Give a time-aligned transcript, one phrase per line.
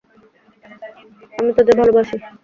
[1.37, 2.15] আমি তোদের ভালোবাসি।